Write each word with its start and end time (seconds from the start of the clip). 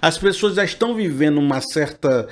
As 0.00 0.16
pessoas 0.16 0.54
já 0.54 0.64
estão 0.64 0.94
vivendo 0.94 1.38
uma 1.38 1.60
certa. 1.60 2.26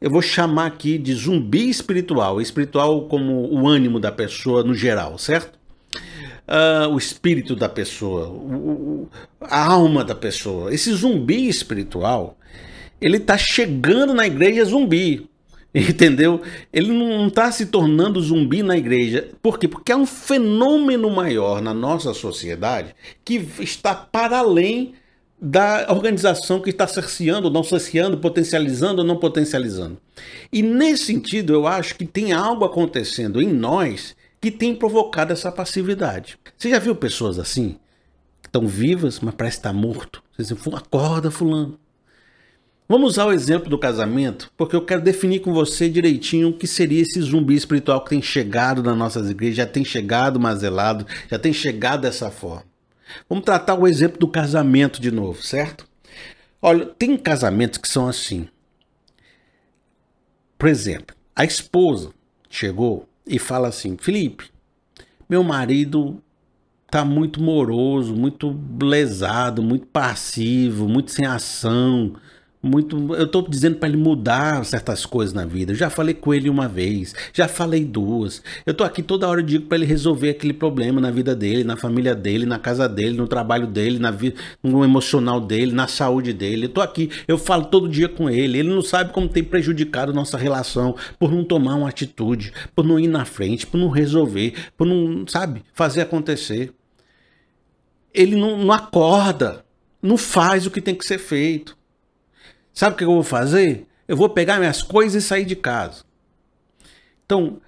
Eu 0.00 0.10
vou 0.10 0.20
chamar 0.20 0.66
aqui 0.66 0.98
de 0.98 1.14
zumbi 1.14 1.68
espiritual. 1.70 2.40
Espiritual 2.40 3.08
como 3.08 3.50
o 3.50 3.66
ânimo 3.66 3.98
da 3.98 4.12
pessoa 4.12 4.62
no 4.62 4.74
geral, 4.74 5.16
certo? 5.16 5.58
Uh, 6.46 6.88
o 6.92 6.98
espírito 6.98 7.56
da 7.56 7.68
pessoa, 7.68 8.28
o, 8.28 9.08
a 9.40 9.64
alma 9.64 10.04
da 10.04 10.14
pessoa. 10.14 10.72
Esse 10.72 10.92
zumbi 10.92 11.48
espiritual, 11.48 12.38
ele 13.00 13.16
está 13.16 13.36
chegando 13.38 14.12
na 14.14 14.26
igreja 14.26 14.64
zumbi. 14.64 15.28
Entendeu? 15.74 16.42
Ele 16.72 16.92
não 16.92 17.26
está 17.26 17.50
se 17.50 17.66
tornando 17.66 18.20
zumbi 18.20 18.62
na 18.62 18.76
igreja. 18.76 19.28
Por 19.42 19.58
quê? 19.58 19.66
Porque 19.66 19.90
é 19.90 19.96
um 19.96 20.06
fenômeno 20.06 21.10
maior 21.10 21.60
na 21.60 21.74
nossa 21.74 22.14
sociedade 22.14 22.94
que 23.24 23.44
está 23.58 23.94
para 23.94 24.38
além 24.38 24.94
da 25.40 25.86
organização 25.90 26.60
que 26.60 26.70
está 26.70 26.86
cerceando, 26.86 27.50
não 27.50 27.62
cerceando, 27.62 28.18
potencializando 28.18 29.02
ou 29.02 29.06
não 29.06 29.16
potencializando. 29.16 29.98
E 30.52 30.62
nesse 30.62 31.04
sentido, 31.04 31.52
eu 31.52 31.66
acho 31.66 31.94
que 31.94 32.06
tem 32.06 32.32
algo 32.32 32.64
acontecendo 32.64 33.42
em 33.42 33.52
nós 33.52 34.16
que 34.40 34.50
tem 34.50 34.74
provocado 34.74 35.32
essa 35.32 35.52
passividade. 35.52 36.38
Você 36.56 36.70
já 36.70 36.78
viu 36.78 36.94
pessoas 36.94 37.38
assim? 37.38 37.76
Estão 38.42 38.66
vivas, 38.66 39.20
mas 39.20 39.34
parece 39.34 39.58
estar 39.58 39.72
morto. 39.72 40.22
Você 40.36 40.54
diz, 40.54 40.66
acorda, 40.74 41.30
fulano. 41.30 41.78
Vamos 42.88 43.12
usar 43.12 43.26
o 43.26 43.32
exemplo 43.32 43.68
do 43.68 43.78
casamento, 43.78 44.50
porque 44.56 44.76
eu 44.76 44.84
quero 44.84 45.02
definir 45.02 45.40
com 45.40 45.52
você 45.52 45.88
direitinho 45.88 46.50
o 46.50 46.52
que 46.52 46.68
seria 46.68 47.02
esse 47.02 47.20
zumbi 47.20 47.56
espiritual 47.56 48.02
que 48.04 48.10
tem 48.10 48.22
chegado 48.22 48.80
nas 48.80 48.96
nossas 48.96 49.28
igrejas, 49.28 49.56
já 49.56 49.66
tem 49.66 49.84
chegado 49.84 50.38
mazelado, 50.38 51.04
já 51.28 51.36
tem 51.36 51.52
chegado 51.52 52.02
dessa 52.02 52.30
forma. 52.30 52.75
Vamos 53.28 53.44
tratar 53.44 53.74
o 53.74 53.86
exemplo 53.86 54.18
do 54.18 54.28
casamento 54.28 55.00
de 55.00 55.10
novo, 55.10 55.42
certo? 55.42 55.86
Olha, 56.60 56.86
tem 56.86 57.16
casamentos 57.16 57.78
que 57.78 57.88
são 57.88 58.08
assim. 58.08 58.48
Por 60.58 60.68
exemplo, 60.68 61.14
a 61.34 61.44
esposa 61.44 62.10
chegou 62.48 63.08
e 63.26 63.38
fala 63.38 63.68
assim: 63.68 63.96
Felipe, 63.96 64.50
meu 65.28 65.42
marido 65.42 66.22
tá 66.90 67.04
muito 67.04 67.42
moroso, 67.42 68.14
muito 68.14 68.58
lesado, 68.80 69.62
muito 69.62 69.86
passivo, 69.86 70.88
muito 70.88 71.10
sem 71.10 71.26
ação 71.26 72.14
muito. 72.62 73.14
Eu 73.14 73.24
estou 73.24 73.46
dizendo 73.48 73.76
para 73.76 73.88
ele 73.88 73.96
mudar 73.96 74.64
certas 74.64 75.06
coisas 75.06 75.32
na 75.32 75.44
vida. 75.44 75.72
Eu 75.72 75.76
já 75.76 75.90
falei 75.90 76.14
com 76.14 76.34
ele 76.34 76.50
uma 76.50 76.68
vez, 76.68 77.14
já 77.32 77.46
falei 77.46 77.84
duas. 77.84 78.42
Eu 78.64 78.72
estou 78.72 78.86
aqui 78.86 79.02
toda 79.02 79.28
hora 79.28 79.40
e 79.40 79.44
digo 79.44 79.66
para 79.66 79.78
ele 79.78 79.86
resolver 79.86 80.30
aquele 80.30 80.52
problema 80.52 81.00
na 81.00 81.10
vida 81.10 81.34
dele, 81.34 81.64
na 81.64 81.76
família 81.76 82.14
dele, 82.14 82.46
na 82.46 82.58
casa 82.58 82.88
dele, 82.88 83.16
no 83.16 83.28
trabalho 83.28 83.66
dele, 83.66 83.98
na 83.98 84.10
vida, 84.10 84.36
no 84.62 84.84
emocional 84.84 85.40
dele, 85.40 85.72
na 85.72 85.86
saúde 85.86 86.32
dele. 86.32 86.64
Eu 86.64 86.68
estou 86.68 86.82
aqui, 86.82 87.10
eu 87.28 87.38
falo 87.38 87.66
todo 87.66 87.88
dia 87.88 88.08
com 88.08 88.28
ele. 88.28 88.58
Ele 88.58 88.68
não 88.68 88.82
sabe 88.82 89.12
como 89.12 89.28
tem 89.28 89.44
prejudicado 89.44 90.12
nossa 90.12 90.36
relação 90.36 90.96
por 91.18 91.30
não 91.30 91.44
tomar 91.44 91.74
uma 91.74 91.88
atitude, 91.88 92.52
por 92.74 92.84
não 92.84 92.98
ir 92.98 93.08
na 93.08 93.24
frente, 93.24 93.66
por 93.66 93.78
não 93.78 93.88
resolver, 93.88 94.54
por 94.76 94.86
não, 94.86 95.26
sabe, 95.26 95.62
fazer 95.72 96.00
acontecer. 96.00 96.72
Ele 98.12 98.34
não, 98.34 98.56
não 98.58 98.72
acorda, 98.72 99.64
não 100.02 100.16
faz 100.16 100.66
o 100.66 100.70
que 100.70 100.80
tem 100.80 100.94
que 100.94 101.04
ser 101.04 101.18
feito. 101.18 101.76
Sabe 102.76 102.94
o 102.94 102.98
que 102.98 103.04
eu 103.04 103.08
vou 103.08 103.22
fazer? 103.22 103.86
Eu 104.06 104.18
vou 104.18 104.28
pegar 104.28 104.58
minhas 104.58 104.82
coisas 104.82 105.24
e 105.24 105.26
sair 105.26 105.46
de 105.46 105.56
casa. 105.56 106.04
Então, 107.24 107.58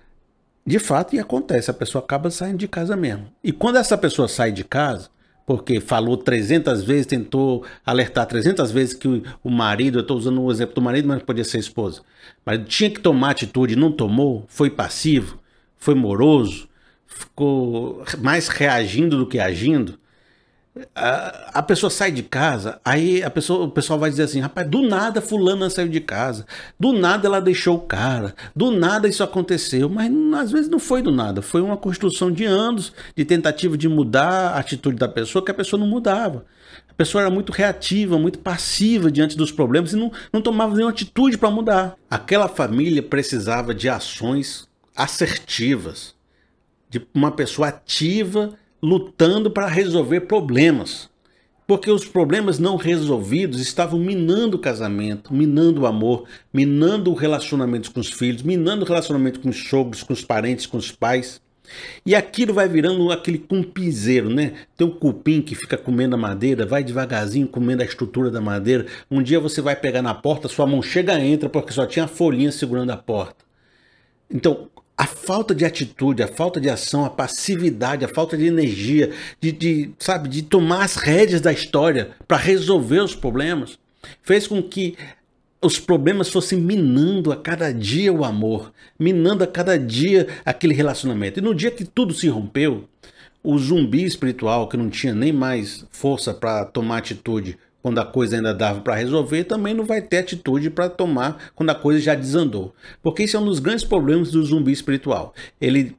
de 0.67 0.79
fato, 0.79 1.17
e 1.17 1.19
acontece, 1.19 1.71
a 1.71 1.75
pessoa 1.75 2.05
acaba 2.05 2.31
saindo 2.31 2.59
de 2.59 2.69
casa 2.69 2.95
mesmo. 2.95 3.33
E 3.43 3.51
quando 3.51 3.77
essa 3.77 3.97
pessoa 3.97 4.29
sai 4.29 4.53
de 4.53 4.65
casa, 4.65 5.09
porque 5.47 5.81
falou 5.81 6.19
300 6.19 6.85
vezes, 6.85 7.07
tentou 7.07 7.65
alertar 7.87 8.27
300 8.27 8.71
vezes 8.71 8.93
que 8.93 9.23
o, 9.43 9.49
marido, 9.49 9.97
eu 9.97 10.03
estou 10.03 10.19
usando 10.19 10.43
o 10.43 10.53
exemplo 10.53 10.75
do 10.75 10.83
marido, 10.83 11.09
mas 11.09 11.23
podia 11.23 11.43
ser 11.43 11.57
a 11.57 11.61
esposa, 11.61 12.03
mas 12.45 12.61
tinha 12.69 12.91
que 12.91 13.01
tomar 13.01 13.31
atitude, 13.31 13.77
não 13.77 13.91
tomou, 13.91 14.45
foi 14.47 14.69
passivo, 14.69 15.41
foi 15.79 15.95
moroso, 15.95 16.69
ficou 17.07 18.05
mais 18.19 18.49
reagindo 18.49 19.17
do 19.17 19.27
que 19.27 19.41
agindo, 19.41 19.99
a, 20.95 21.63
pessoa 21.63 21.91
sai 21.91 22.11
de 22.11 22.23
casa, 22.23 22.81
aí 22.85 23.23
a 23.23 23.31
pessoa, 23.31 23.67
o 23.67 23.71
pessoal 23.71 23.99
vai 23.99 24.11
dizer 24.11 24.25
assim, 24.25 24.41
rapaz, 24.41 24.69
do 24.69 24.83
nada 24.83 25.21
fulana 25.21 25.71
saiu 25.71 25.89
de 25.89 26.01
casa, 26.01 26.47
do 26.79 26.93
nada 26.93 27.27
ela 27.27 27.41
deixou 27.41 27.77
o 27.77 27.81
cara, 27.81 28.35
do 28.55 28.71
nada 28.71 29.09
isso 29.09 29.23
aconteceu, 29.23 29.89
mas 29.89 30.11
às 30.35 30.53
vezes 30.53 30.69
não 30.69 30.79
foi 30.79 31.03
do 31.03 31.11
nada, 31.11 31.43
foi 31.43 31.61
uma 31.61 31.77
construção 31.77 32.31
de 32.31 32.45
anos 32.45 32.93
de 33.17 33.25
tentativa 33.25 33.77
de 33.77 33.89
mudar 33.89 34.51
a 34.51 34.59
atitude 34.59 34.97
da 34.97 35.09
pessoa 35.09 35.45
que 35.45 35.51
a 35.51 35.55
pessoa 35.55 35.79
não 35.79 35.87
mudava. 35.87 36.45
A 36.89 36.95
pessoa 36.95 37.23
era 37.23 37.31
muito 37.31 37.53
reativa, 37.53 38.19
muito 38.19 38.39
passiva 38.41 39.11
diante 39.11 39.37
dos 39.37 39.53
problemas 39.53 39.93
e 39.93 39.97
não, 39.97 40.13
não 40.33 40.43
tomava 40.43 40.75
nenhuma 40.75 40.91
atitude 40.91 41.39
para 41.39 41.51
mudar. 41.51 41.97
Aquela 42.11 42.49
família 42.49 43.03
precisava 43.03 43.75
de 43.75 43.89
ações 43.89 44.69
assertivas, 44.97 46.15
de 46.91 47.07
uma 47.15 47.31
pessoa 47.31 47.69
ativa 47.69 48.55
lutando 48.83 49.51
para 49.51 49.67
resolver 49.67 50.23
problemas. 50.23 51.09
Porque 51.67 51.91
os 51.91 52.07
problemas 52.07 52.59
não 52.59 52.77
resolvidos 52.77 53.61
estavam 53.61 54.01
minando 54.01 54.57
o 54.57 54.61
casamento, 54.61 55.35
minando 55.35 55.83
o 55.83 55.87
amor, 55.87 56.25
minando 56.53 57.11
o 57.11 57.15
relacionamento 57.15 57.91
com 57.93 58.01
os 58.01 58.11
filhos, 58.11 58.43
minando 58.43 58.85
o 58.85 58.89
relacionamento 58.89 59.41
com 59.41 59.51
os 59.51 59.69
sogros, 59.69 60.03
com 60.03 60.15
os 60.15 60.23
parentes, 60.23 60.65
com 60.65 60.79
os 60.79 60.91
pais. 60.91 61.43
E 62.07 62.15
aquilo 62.15 62.55
vai 62.55 62.67
virando 62.69 63.13
aquele 63.13 63.39
cumpizeiro, 63.39 64.31
né? 64.31 64.55
Tem 64.77 64.87
um 64.87 64.91
cupim 64.91 65.43
que 65.43 65.55
fica 65.55 65.77
comendo 65.77 66.15
a 66.15 66.19
madeira, 66.19 66.65
vai 66.65 66.83
devagarzinho 66.83 67.47
comendo 67.47 67.83
a 67.83 67.85
estrutura 67.85 68.31
da 68.31 68.41
madeira. 68.41 68.87
Um 69.11 69.23
dia 69.23 69.39
você 69.39 69.61
vai 69.61 69.77
pegar 69.77 70.01
na 70.01 70.15
porta, 70.15 70.49
sua 70.49 70.67
mão 70.67 70.81
chega 70.81 71.21
entra 71.21 71.51
porque 71.51 71.73
só 71.73 71.85
tinha 71.85 72.07
a 72.07 72.09
folhinha 72.09 72.51
segurando 72.51 72.91
a 72.91 72.97
porta. 72.97 73.45
Então, 74.31 74.69
a 74.99 75.07
falta 75.07 75.55
de 75.55 75.65
atitude, 75.65 76.25
a 76.25 76.29
falta 76.29 76.61
de 76.61 76.69
ação, 76.69 77.05
a 77.05 77.11
passividade, 77.11 78.05
a 78.05 78.09
falta 78.09 78.37
de 78.37 78.47
energia, 78.47 79.13
de, 79.41 79.53
de 79.53 79.91
sabe, 79.97 80.29
de 80.29 80.43
tomar 80.43 80.83
as 80.83 80.97
rédeas 80.97 81.41
da 81.41 81.53
história 81.53 82.11
para 82.27 82.37
resolver 82.37 82.99
os 82.99 83.15
problemas, 83.15 83.79
fez 84.25 84.49
com 84.49 84.61
que 84.61 84.97
os 85.63 85.79
problemas 85.79 86.29
fossem 86.29 86.61
minando 86.61 87.31
a 87.31 87.37
cada 87.37 87.73
dia 87.73 88.13
o 88.13 88.25
amor, 88.25 88.73
minando 88.99 89.45
a 89.45 89.47
cada 89.47 89.79
dia 89.79 90.27
aquele 90.45 90.75
relacionamento. 90.75 91.39
E 91.39 91.43
no 91.43 91.55
dia 91.55 91.71
que 91.71 91.85
tudo 91.85 92.13
se 92.13 92.29
rompeu, 92.29 92.89
o 93.43 93.57
zumbi 93.57 94.03
espiritual, 94.03 94.69
que 94.69 94.77
não 94.77 94.91
tinha 94.91 95.15
nem 95.15 95.33
mais 95.33 95.87
força 95.93 96.35
para 96.35 96.65
tomar 96.65 96.99
atitude, 96.99 97.57
quando 97.83 97.99
a 97.99 98.05
coisa 98.05 98.37
ainda 98.37 98.53
dava 98.53 98.81
para 98.81 98.95
resolver, 98.95 99.45
também 99.45 99.75
não 99.75 99.85
vai 99.85 100.03
ter 100.03 100.19
atitude 100.19 100.71
para 100.71 100.89
tomar 100.89 101.51
quando 101.55 101.71
a 101.71 101.75
coisa 101.75 102.01
já 102.01 102.15
desandou. 102.15 102.75
Porque 103.03 103.23
isso 103.23 103.37
é 103.37 103.41
um 103.41 103.45
dos 103.45 103.59
grandes 103.59 103.85
problemas 103.85 104.31
do 104.31 104.45
zumbi 104.45 104.73
espiritual. 104.73 105.35
Ele 105.61 105.97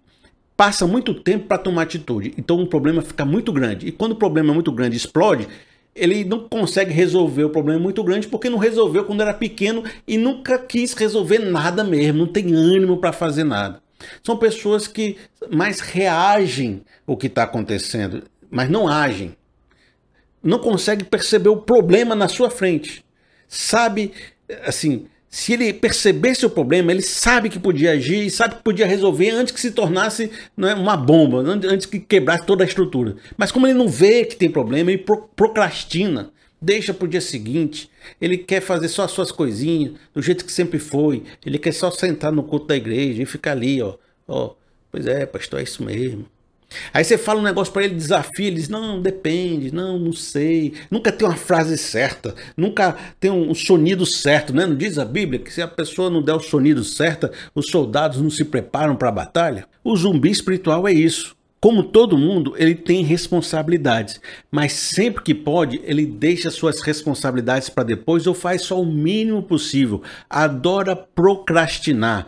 passa 0.57 0.85
muito 0.85 1.13
tempo 1.13 1.47
para 1.47 1.57
tomar 1.57 1.83
atitude, 1.83 2.33
então 2.37 2.61
o 2.61 2.67
problema 2.67 3.01
fica 3.01 3.23
muito 3.23 3.53
grande. 3.53 3.87
E 3.87 3.91
quando 3.91 4.11
o 4.11 4.15
problema 4.17 4.51
é 4.51 4.53
muito 4.53 4.71
grande 4.71 4.97
explode, 4.97 5.47
ele 5.95 6.23
não 6.23 6.47
consegue 6.47 6.91
resolver 6.91 7.45
o 7.45 7.49
problema 7.49 7.79
muito 7.79 8.03
grande 8.03 8.27
porque 8.27 8.49
não 8.49 8.57
resolveu 8.57 9.05
quando 9.05 9.21
era 9.21 9.33
pequeno 9.33 9.83
e 10.07 10.17
nunca 10.17 10.57
quis 10.57 10.93
resolver 10.93 11.39
nada 11.39 11.83
mesmo, 11.83 12.19
não 12.19 12.27
tem 12.27 12.53
ânimo 12.53 12.97
para 12.97 13.13
fazer 13.13 13.43
nada. 13.43 13.81
São 14.23 14.37
pessoas 14.37 14.87
que 14.87 15.17
mais 15.51 15.79
reagem 15.79 16.83
o 17.05 17.17
que 17.17 17.27
está 17.27 17.43
acontecendo, 17.43 18.23
mas 18.49 18.69
não 18.69 18.87
agem 18.87 19.35
não 20.43 20.59
consegue 20.59 21.03
perceber 21.03 21.49
o 21.49 21.57
problema 21.57 22.15
na 22.15 22.27
sua 22.27 22.49
frente. 22.49 23.03
Sabe, 23.47 24.11
assim, 24.65 25.07
se 25.29 25.53
ele 25.53 25.71
percebesse 25.71 26.45
o 26.45 26.49
problema, 26.49 26.91
ele 26.91 27.03
sabe 27.03 27.49
que 27.49 27.59
podia 27.59 27.91
agir 27.91 28.29
sabe 28.31 28.55
que 28.55 28.63
podia 28.63 28.87
resolver 28.87 29.29
antes 29.29 29.53
que 29.53 29.61
se 29.61 29.71
tornasse 29.71 30.31
né, 30.57 30.73
uma 30.73 30.97
bomba, 30.97 31.39
antes 31.41 31.85
que 31.85 31.99
quebrasse 31.99 32.45
toda 32.45 32.63
a 32.63 32.67
estrutura. 32.67 33.15
Mas 33.37 33.51
como 33.51 33.67
ele 33.67 33.77
não 33.77 33.87
vê 33.87 34.25
que 34.25 34.35
tem 34.35 34.49
problema, 34.49 34.91
ele 34.91 35.05
procrastina, 35.35 36.31
deixa 36.59 36.93
para 36.93 37.05
o 37.05 37.09
dia 37.09 37.21
seguinte. 37.21 37.91
Ele 38.19 38.37
quer 38.37 38.61
fazer 38.61 38.87
só 38.87 39.03
as 39.03 39.11
suas 39.11 39.31
coisinhas, 39.31 39.93
do 40.13 40.21
jeito 40.21 40.43
que 40.43 40.51
sempre 40.51 40.79
foi. 40.79 41.23
Ele 41.45 41.59
quer 41.59 41.73
só 41.73 41.91
sentar 41.91 42.31
no 42.31 42.43
culto 42.43 42.65
da 42.65 42.75
igreja 42.75 43.21
e 43.21 43.25
ficar 43.25 43.51
ali, 43.51 43.81
ó. 43.81 43.95
ó 44.27 44.55
pois 44.91 45.05
é, 45.05 45.27
pastor, 45.27 45.59
é 45.59 45.63
isso 45.63 45.83
mesmo. 45.83 46.25
Aí 46.93 47.03
você 47.03 47.17
fala 47.17 47.39
um 47.39 47.43
negócio 47.43 47.73
para 47.73 47.83
ele, 47.83 47.95
desafia, 47.95 48.47
ele 48.47 48.57
diz: 48.57 48.69
Não, 48.69 49.01
depende, 49.01 49.73
não, 49.73 49.97
não 49.97 50.13
sei. 50.13 50.73
Nunca 50.89 51.11
tem 51.11 51.27
uma 51.27 51.35
frase 51.35 51.77
certa, 51.77 52.35
nunca 52.55 52.95
tem 53.19 53.31
um 53.31 53.53
sonido 53.55 54.05
certo, 54.05 54.53
né? 54.53 54.65
Não 54.65 54.75
diz 54.75 54.97
a 54.97 55.05
Bíblia 55.05 55.39
que 55.39 55.53
se 55.53 55.61
a 55.61 55.67
pessoa 55.67 56.09
não 56.09 56.21
der 56.21 56.33
o 56.33 56.39
sonido 56.39 56.83
certo, 56.83 57.29
os 57.55 57.67
soldados 57.67 58.21
não 58.21 58.29
se 58.29 58.45
preparam 58.45 58.95
para 58.95 59.09
a 59.09 59.13
batalha? 59.13 59.65
O 59.83 59.95
zumbi 59.95 60.29
espiritual 60.29 60.87
é 60.87 60.93
isso. 60.93 61.38
Como 61.61 61.83
todo 61.83 62.17
mundo, 62.17 62.53
ele 62.57 62.73
tem 62.73 63.03
responsabilidades, 63.03 64.21
mas 64.49 64.71
sempre 64.71 65.21
que 65.21 65.35
pode, 65.35 65.81
ele 65.83 66.05
deixa 66.05 66.49
suas 66.49 66.79
responsabilidades 66.79 67.67
para 67.67 67.83
depois 67.83 68.25
ou 68.27 68.33
faz 68.33 68.61
só 68.61 68.81
o 68.81 68.85
mínimo 68.85 69.43
possível. 69.43 70.01
Adora 70.29 70.95
procrastinar. 70.95 72.27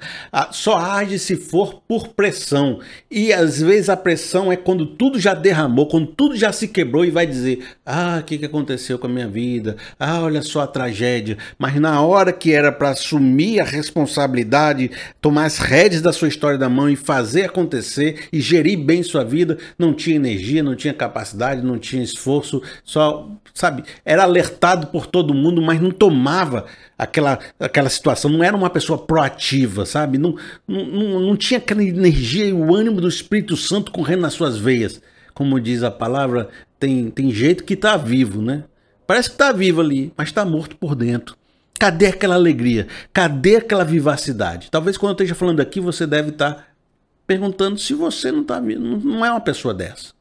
Só 0.52 0.78
age 0.78 1.18
se 1.18 1.38
for 1.38 1.82
por 1.88 2.10
pressão. 2.10 2.80
E 3.10 3.32
às 3.32 3.62
vezes 3.62 3.88
a 3.88 3.96
pressão 3.96 4.52
é 4.52 4.58
quando 4.58 4.86
tudo 4.86 5.18
já 5.18 5.34
derramou, 5.34 5.88
quando 5.88 6.08
tudo 6.08 6.36
já 6.36 6.52
se 6.52 6.68
quebrou 6.68 7.06
e 7.06 7.12
vai 7.12 7.26
dizer: 7.26 7.64
"Ah, 7.86 8.18
o 8.20 8.26
que 8.26 8.38
que 8.38 8.46
aconteceu 8.46 9.00
com 9.00 9.08
a 9.08 9.10
minha 9.10 9.30
vida? 9.30 9.78
Ah, 9.98 10.22
olha 10.22 10.42
só 10.42 10.62
a 10.62 10.68
tragédia". 10.68 11.38
Mas 11.58 11.80
na 11.80 12.02
hora 12.02 12.34
que 12.34 12.52
era 12.52 12.72
para 12.72 12.90
assumir 12.90 13.62
a 13.62 13.66
responsabilidade, 13.66 14.92
tomar 15.22 15.46
as 15.46 15.58
rédeas 15.58 16.02
da 16.02 16.12
sua 16.12 16.28
história 16.28 16.58
da 16.58 16.68
mão 16.68 16.90
e 16.90 16.98
fazer 16.98 17.46
acontecer 17.46 18.28
e 18.34 18.42
gerir 18.42 18.78
bem 18.78 19.02
sua 19.02 19.21
sua 19.22 19.24
vida, 19.24 19.58
não 19.78 19.94
tinha 19.94 20.16
energia, 20.16 20.64
não 20.64 20.76
tinha 20.76 20.94
capacidade, 20.94 21.62
não 21.62 21.78
tinha 21.78 22.04
esforço, 22.04 22.62
só, 22.84 23.30
sabe, 23.54 23.84
era 24.04 24.24
alertado 24.24 24.88
por 24.88 25.06
todo 25.06 25.34
mundo, 25.34 25.62
mas 25.62 25.80
não 25.80 25.92
tomava 25.92 26.66
aquela, 26.98 27.40
aquela 27.60 27.90
situação, 27.90 28.30
não 28.30 28.44
era 28.44 28.56
uma 28.56 28.70
pessoa 28.70 28.98
proativa, 28.98 29.86
sabe? 29.86 30.18
Não, 30.18 30.36
não, 30.68 31.20
não 31.20 31.38
tinha 31.38 31.60
aquela 31.60 31.84
energia 31.84 32.46
e 32.46 32.54
o 32.54 32.76
ânimo 32.76 33.00
do 33.00 33.08
Espírito 33.08 33.56
Santo 33.56 33.92
correndo 33.92 34.22
nas 34.22 34.34
suas 34.34 34.58
veias. 34.58 35.02
Como 35.34 35.60
diz 35.60 35.82
a 35.82 35.92
palavra, 35.92 36.50
tem, 36.80 37.10
tem 37.10 37.32
jeito 37.32 37.64
que 37.64 37.74
está 37.74 37.96
vivo, 37.96 38.42
né? 38.42 38.64
Parece 39.08 39.30
que 39.30 39.36
está 39.36 39.52
vivo 39.52 39.82
ali, 39.82 40.12
mas 40.16 40.30
está 40.30 40.44
morto 40.46 40.76
por 40.76 40.96
dentro. 40.96 41.36
Cadê 41.80 42.08
aquela 42.08 42.36
alegria? 42.36 42.88
Cadê 43.12 43.56
aquela 43.56 43.84
vivacidade? 43.84 44.70
Talvez 44.70 44.98
quando 44.98 45.12
eu 45.12 45.14
esteja 45.14 45.34
falando 45.34 45.62
aqui, 45.62 45.80
você 45.80 46.06
deve 46.06 46.30
estar 46.30 46.54
tá 46.54 46.64
perguntando 47.32 47.80
se 47.80 47.94
você 47.94 48.30
não, 48.30 48.44
tá, 48.44 48.60
não 48.60 49.26
é 49.26 49.32
uma 49.32 49.40
pessoa 49.40 49.74
dessa. 49.74 50.12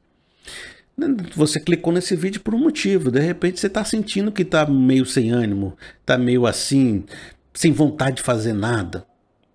Você 1.35 1.59
clicou 1.59 1.93
nesse 1.93 2.15
vídeo 2.15 2.41
por 2.41 2.55
um 2.55 2.59
motivo. 2.59 3.11
De 3.11 3.19
repente 3.19 3.59
você 3.59 3.67
está 3.67 3.85
sentindo 3.85 4.31
que 4.31 4.43
está 4.43 4.65
meio 4.65 5.05
sem 5.05 5.33
ânimo, 5.33 5.77
está 6.01 6.17
meio 6.17 6.47
assim, 6.47 7.05
sem 7.53 7.73
vontade 7.73 8.19
de 8.19 8.23
fazer 8.23 8.53
nada. 8.53 9.05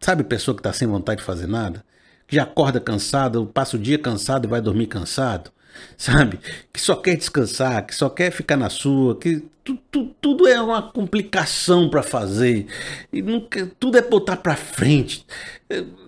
Sabe 0.02 0.26
pessoa 0.26 0.54
que 0.54 0.60
está 0.60 0.74
sem 0.74 0.86
vontade 0.86 1.22
de 1.22 1.26
fazer 1.26 1.48
nada? 1.48 1.82
Que 2.28 2.36
já 2.36 2.44
acorda 2.44 2.82
cansado, 2.82 3.46
passa 3.46 3.78
o 3.78 3.80
dia 3.80 3.98
cansado 3.98 4.46
e 4.46 4.50
vai 4.50 4.60
dormir 4.60 4.88
cansado. 4.88 5.50
Sabe? 5.98 6.38
Que 6.74 6.82
só 6.82 6.94
quer 6.98 7.16
descansar, 7.16 7.86
que 7.86 7.96
só 7.96 8.10
quer 8.10 8.32
ficar 8.32 8.58
na 8.58 8.70
sua, 8.70 9.18
que 9.18 9.42
tu, 9.64 9.78
tu, 9.90 10.08
tudo 10.20 10.46
é 10.46 10.60
uma 10.60 10.82
complicação 10.82 11.90
para 11.90 12.04
fazer. 12.04 12.68
E 13.14 13.22
nunca, 13.22 13.72
tudo 13.80 13.98
é 13.98 14.02
botar 14.02 14.36
para 14.36 14.58
frente. 14.58 15.26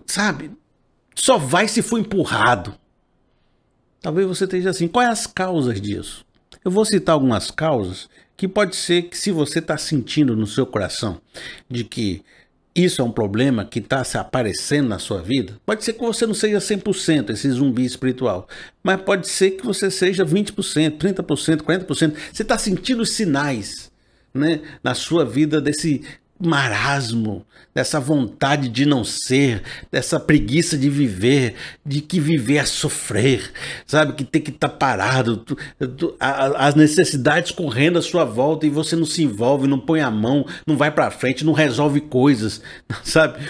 Sabe? 0.06 0.52
Só 1.18 1.38
vai 1.38 1.68
se 1.68 1.82
for 1.82 2.00
empurrado. 2.00 2.76
Talvez 4.02 4.28
você 4.28 4.44
esteja 4.44 4.70
assim, 4.70 4.88
quais 4.88 5.10
as 5.10 5.28
causas 5.28 5.82
disso? 5.82 6.24
Eu 6.64 6.70
vou 6.70 6.86
citar 6.86 7.14
algumas 7.14 7.50
causas 7.50 8.08
que 8.38 8.48
pode 8.48 8.76
ser 8.76 9.04
que 9.04 9.18
se 9.18 9.32
você 9.32 9.60
está 9.60 9.78
sentindo 9.78 10.36
no 10.36 10.46
seu 10.46 10.66
coração 10.66 11.20
de 11.68 11.84
que 11.84 12.24
isso 12.76 13.02
é 13.02 13.04
um 13.04 13.12
problema 13.12 13.66
que 13.66 13.80
está 13.80 14.04
se 14.04 14.20
aparecendo 14.20 14.90
na 14.90 15.00
sua 15.00 15.20
vida, 15.20 15.60
pode 15.66 15.84
ser 15.84 15.94
que 15.94 16.02
você 16.02 16.28
não 16.28 16.36
seja 16.36 16.60
100% 16.60 17.32
esse 17.32 17.50
zumbi 17.50 17.84
espiritual, 17.84 18.48
mas 18.84 19.02
pode 19.02 19.28
ser 19.28 19.52
que 19.52 19.66
você 19.66 19.90
seja 19.90 20.24
20%, 20.24 21.00
30%, 21.00 21.64
40%. 21.64 22.16
Você 22.32 22.44
está 22.44 22.56
sentindo 22.60 23.02
os 23.02 23.14
sinais 23.14 23.92
né, 24.32 24.62
na 24.84 24.94
sua 24.94 25.26
vida 25.26 25.60
desse 25.60 26.04
marasmo, 26.40 27.46
dessa 27.74 28.00
vontade 28.00 28.70
de 28.70 28.86
não 28.86 29.04
ser, 29.04 29.64
dessa 29.92 30.20
preguiça 30.20 30.78
de 30.78 30.90
viver, 30.90 31.56
de 31.86 32.02
que 32.02 32.20
viver 32.20 32.58
é 32.58 32.66
sofrer, 32.66 33.52
sabe? 33.86 34.14
Que 34.14 34.24
tem 34.24 34.42
que 34.42 34.52
estar 34.52 34.70
tá 34.70 34.76
parado, 34.76 35.38
tu, 35.38 35.58
tu, 35.98 36.16
a, 36.20 36.68
as 36.68 36.76
necessidades 36.76 37.52
correndo 37.52 38.00
à 38.00 38.02
sua 38.02 38.26
volta 38.26 38.66
e 38.66 38.70
você 38.70 38.96
não 38.96 39.06
se 39.06 39.24
envolve, 39.24 39.68
não 39.68 39.80
põe 39.80 40.02
a 40.02 40.12
mão, 40.12 40.46
não 40.66 40.78
vai 40.78 40.92
para 40.92 41.12
frente, 41.12 41.46
não 41.46 41.54
resolve 41.54 42.02
coisas, 42.02 42.62
sabe? 43.04 43.48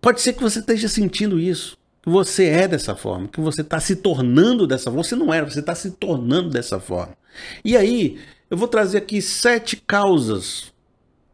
Pode 0.00 0.20
ser 0.20 0.34
que 0.34 0.42
você 0.42 0.60
esteja 0.60 0.88
sentindo 0.88 1.38
isso, 1.40 1.76
que 2.02 2.10
você 2.10 2.44
é 2.44 2.68
dessa 2.68 2.94
forma, 2.94 3.26
que 3.28 3.40
você 3.40 3.62
está 3.62 3.80
se 3.80 3.96
tornando 3.96 4.66
dessa 4.66 4.84
forma. 4.84 5.02
Você 5.02 5.16
não 5.16 5.34
era, 5.34 5.48
você 5.48 5.60
está 5.60 5.74
se 5.74 5.90
tornando 5.90 6.48
dessa 6.48 6.78
forma. 6.78 7.16
E 7.64 7.76
aí, 7.76 8.18
eu 8.48 8.56
vou 8.56 8.68
trazer 8.68 8.98
aqui 8.98 9.20
sete 9.20 9.76
causas 9.76 10.72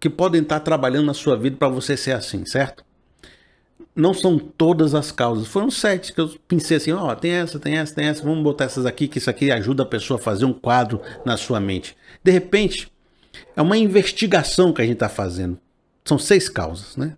que 0.02 0.10
podem 0.10 0.42
estar 0.42 0.58
trabalhando 0.58 1.06
na 1.06 1.14
sua 1.14 1.36
vida 1.36 1.56
para 1.56 1.68
você 1.68 1.96
ser 1.96 2.10
assim, 2.10 2.44
certo? 2.44 2.84
Não 3.94 4.12
são 4.12 4.36
todas 4.36 4.96
as 4.96 5.12
causas. 5.12 5.46
Foram 5.46 5.70
sete 5.70 6.12
que 6.12 6.20
eu 6.20 6.28
pensei 6.48 6.78
assim, 6.78 6.90
ó, 6.90 7.12
oh, 7.12 7.14
tem 7.14 7.30
essa, 7.30 7.56
tem 7.56 7.76
essa, 7.76 7.94
tem 7.94 8.06
essa, 8.06 8.20
vamos 8.20 8.42
botar 8.42 8.64
essas 8.64 8.84
aqui, 8.84 9.06
que 9.06 9.18
isso 9.18 9.30
aqui 9.30 9.52
ajuda 9.52 9.84
a 9.84 9.86
pessoa 9.86 10.18
a 10.18 10.22
fazer 10.22 10.44
um 10.44 10.52
quadro 10.52 11.00
na 11.24 11.36
sua 11.36 11.60
mente. 11.60 11.96
De 12.20 12.32
repente, 12.32 12.90
é 13.54 13.62
uma 13.62 13.78
investigação 13.78 14.72
que 14.72 14.82
a 14.82 14.84
gente 14.84 14.94
está 14.94 15.08
fazendo. 15.08 15.56
São 16.04 16.18
seis 16.18 16.48
causas, 16.48 16.96
né? 16.96 17.16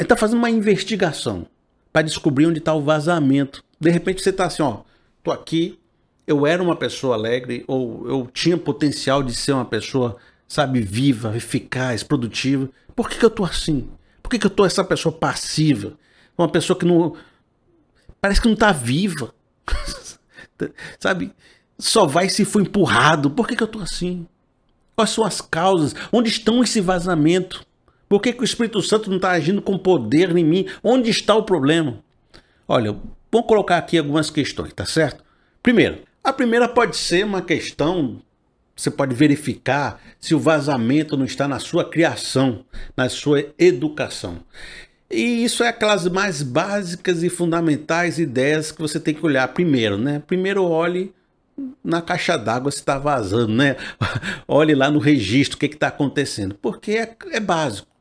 Está 0.00 0.16
fazendo 0.16 0.38
uma 0.38 0.50
investigação 0.50 1.46
para 1.92 2.02
descobrir 2.02 2.46
onde 2.46 2.58
está 2.58 2.74
o 2.74 2.82
vazamento. 2.82 3.62
De 3.78 3.90
repente 3.90 4.20
você 4.20 4.30
está 4.30 4.46
assim, 4.46 4.64
ó, 4.64 4.80
tô 5.22 5.30
aqui, 5.30 5.78
eu 6.26 6.44
era 6.48 6.60
uma 6.60 6.74
pessoa 6.74 7.14
alegre, 7.14 7.62
ou 7.68 8.08
eu 8.08 8.28
tinha 8.34 8.58
potencial 8.58 9.22
de 9.22 9.36
ser 9.36 9.52
uma 9.52 9.64
pessoa 9.64 10.18
sabe, 10.52 10.82
viva, 10.82 11.34
eficaz, 11.34 12.02
produtiva. 12.02 12.68
Por 12.94 13.08
que, 13.08 13.16
que 13.16 13.24
eu 13.24 13.30
tô 13.30 13.42
assim? 13.42 13.88
Por 14.22 14.28
que, 14.28 14.38
que 14.38 14.44
eu 14.44 14.50
tô 14.50 14.66
essa 14.66 14.84
pessoa 14.84 15.10
passiva? 15.10 15.94
Uma 16.36 16.46
pessoa 16.46 16.78
que 16.78 16.84
não. 16.84 17.16
Parece 18.20 18.38
que 18.38 18.48
não 18.48 18.54
tá 18.54 18.70
viva. 18.70 19.34
sabe? 21.00 21.32
Só 21.78 22.04
vai 22.04 22.28
se 22.28 22.44
for 22.44 22.60
empurrado. 22.60 23.30
Por 23.30 23.48
que, 23.48 23.56
que 23.56 23.62
eu 23.62 23.66
tô 23.66 23.78
assim? 23.78 24.26
Quais 24.94 25.08
são 25.08 25.24
as 25.24 25.40
causas? 25.40 25.94
Onde 26.12 26.28
estão 26.28 26.62
esse 26.62 26.82
vazamento? 26.82 27.64
Por 28.06 28.20
que, 28.20 28.30
que 28.30 28.42
o 28.42 28.44
Espírito 28.44 28.82
Santo 28.82 29.08
não 29.08 29.16
está 29.16 29.30
agindo 29.30 29.62
com 29.62 29.78
poder 29.78 30.36
em 30.36 30.44
mim? 30.44 30.66
Onde 30.84 31.08
está 31.08 31.34
o 31.34 31.44
problema? 31.44 32.04
Olha, 32.68 32.94
vamos 33.32 33.48
colocar 33.48 33.78
aqui 33.78 33.96
algumas 33.96 34.28
questões, 34.28 34.74
tá 34.74 34.84
certo? 34.84 35.24
Primeiro, 35.62 36.02
a 36.22 36.30
primeira 36.30 36.68
pode 36.68 36.94
ser 36.98 37.24
uma 37.24 37.40
questão 37.40 38.20
você 38.74 38.90
pode 38.90 39.14
verificar 39.14 40.00
se 40.18 40.34
o 40.34 40.40
vazamento 40.40 41.16
não 41.16 41.24
está 41.24 41.46
na 41.46 41.58
sua 41.58 41.84
criação, 41.84 42.64
na 42.96 43.08
sua 43.08 43.46
educação. 43.58 44.40
E 45.10 45.44
isso 45.44 45.62
é 45.62 45.68
aquelas 45.68 46.08
mais 46.08 46.42
básicas 46.42 47.22
e 47.22 47.28
fundamentais 47.28 48.18
ideias 48.18 48.72
que 48.72 48.80
você 48.80 48.98
tem 48.98 49.12
que 49.12 49.24
olhar 49.24 49.46
primeiro, 49.48 49.98
né? 49.98 50.22
Primeiro 50.26 50.64
olhe 50.64 51.12
na 51.84 52.00
caixa 52.00 52.38
d'água 52.38 52.70
se 52.70 52.78
está 52.78 52.98
vazando, 52.98 53.52
né? 53.52 53.76
olhe 54.48 54.74
lá 54.74 54.90
no 54.90 54.98
registro 54.98 55.56
o 55.56 55.60
que 55.60 55.66
está 55.66 55.88
acontecendo, 55.88 56.54
porque 56.54 56.92
é, 56.92 57.14
é 57.30 57.40
básico. 57.40 57.92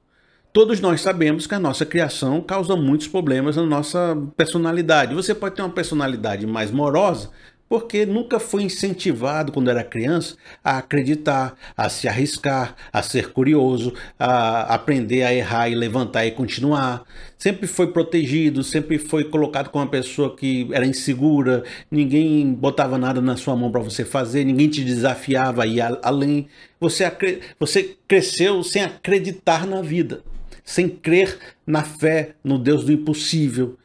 Todos 0.53 0.81
nós 0.81 0.99
sabemos 1.01 1.47
que 1.47 1.55
a 1.55 1.59
nossa 1.59 1.85
criação 1.85 2.41
causa 2.41 2.75
muitos 2.75 3.07
problemas 3.07 3.55
na 3.55 3.65
nossa 3.65 4.17
personalidade. 4.35 5.15
Você 5.15 5.33
pode 5.33 5.55
ter 5.55 5.61
uma 5.61 5.69
personalidade 5.69 6.45
mais 6.45 6.71
morosa, 6.71 7.29
porque 7.71 8.05
nunca 8.05 8.37
foi 8.37 8.63
incentivado 8.63 9.53
quando 9.53 9.69
era 9.69 9.81
criança 9.81 10.35
a 10.61 10.79
acreditar, 10.79 11.55
a 11.77 11.87
se 11.87 12.05
arriscar, 12.05 12.75
a 12.91 13.01
ser 13.01 13.31
curioso, 13.31 13.93
a 14.19 14.75
aprender 14.75 15.23
a 15.23 15.33
errar 15.33 15.69
e 15.69 15.75
levantar 15.75 16.25
e 16.25 16.31
continuar. 16.31 17.05
Sempre 17.37 17.67
foi 17.67 17.93
protegido, 17.93 18.61
sempre 18.61 18.97
foi 18.97 19.23
colocado 19.23 19.69
como 19.69 19.85
uma 19.85 19.89
pessoa 19.89 20.35
que 20.35 20.67
era 20.73 20.85
insegura, 20.85 21.63
ninguém 21.89 22.53
botava 22.53 22.97
nada 22.97 23.21
na 23.21 23.37
sua 23.37 23.55
mão 23.55 23.71
para 23.71 23.79
você 23.79 24.03
fazer, 24.03 24.43
ninguém 24.43 24.67
te 24.67 24.83
desafiava 24.83 25.63
a 25.63 25.65
ir 25.65 25.79
além. 26.03 26.49
Você, 26.77 27.09
você 27.57 27.95
cresceu 28.05 28.61
sem 28.63 28.83
acreditar 28.83 29.65
na 29.65 29.81
vida, 29.81 30.23
sem 30.65 30.89
crer 30.89 31.39
na 31.65 31.83
fé, 31.83 32.33
no 32.43 32.59
Deus 32.59 32.83
do 32.83 32.91
impossível. 32.91 33.77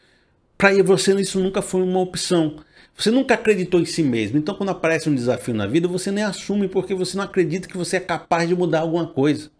Para 0.59 0.83
você 0.83 1.15
isso 1.21 1.39
nunca 1.39 1.63
foi 1.63 1.83
uma 1.83 2.01
opção. 2.01 2.57
Você 2.97 3.11
nunca 3.11 3.35
acreditou 3.35 3.81
em 3.81 3.85
si 3.85 4.03
mesmo. 4.03 4.39
Então, 4.39 4.55
quando 4.55 4.71
aparece 4.71 5.09
um 5.09 5.15
desafio 5.15 5.55
na 5.55 5.67
vida, 5.67 5.87
você 5.87 6.11
nem 6.11 6.25
assume 6.25 6.67
porque 6.67 6.95
você 6.95 7.17
não 7.17 7.25
acredita 7.25 7.69
que 7.69 7.77
você 7.77 7.99
é 7.99 8.01
capaz 8.01 8.49
de 8.49 8.55
mudar 8.55 8.81
alguma 8.81 9.07
coisa. 9.07 9.51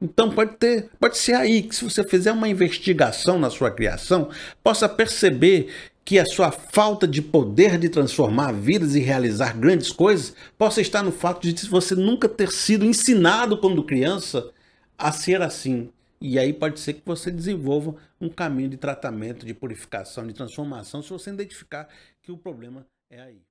Então, 0.00 0.30
pode 0.30 0.56
ter, 0.56 0.90
pode 1.00 1.18
ser 1.18 1.34
aí 1.34 1.62
que 1.62 1.74
se 1.74 1.82
você 1.82 2.04
fizer 2.04 2.30
uma 2.30 2.48
investigação 2.48 3.38
na 3.38 3.50
sua 3.50 3.70
criação, 3.70 4.30
possa 4.62 4.88
perceber 4.88 5.68
que 6.04 6.18
a 6.18 6.26
sua 6.26 6.52
falta 6.52 7.08
de 7.08 7.22
poder 7.22 7.78
de 7.78 7.88
transformar 7.88 8.52
vidas 8.52 8.94
e 8.94 9.00
realizar 9.00 9.56
grandes 9.56 9.90
coisas 9.90 10.34
possa 10.58 10.80
estar 10.80 11.02
no 11.02 11.10
fato 11.10 11.42
de 11.42 11.68
você 11.68 11.94
nunca 11.94 12.28
ter 12.28 12.50
sido 12.50 12.84
ensinado 12.84 13.56
quando 13.56 13.82
criança 13.82 14.50
a 14.98 15.10
ser 15.10 15.40
assim. 15.40 15.90
E 16.20 16.38
aí 16.38 16.52
pode 16.52 16.78
ser 16.78 16.94
que 16.94 17.02
você 17.04 17.30
desenvolva 17.30 17.96
um 18.20 18.28
caminho 18.28 18.68
de 18.68 18.76
tratamento, 18.76 19.44
de 19.44 19.52
purificação, 19.54 20.26
de 20.26 20.32
transformação, 20.32 21.02
se 21.02 21.10
você 21.10 21.30
identificar 21.30 21.88
que 22.24 22.32
o 22.32 22.38
problema 22.38 22.86
é 23.10 23.20
aí. 23.20 23.46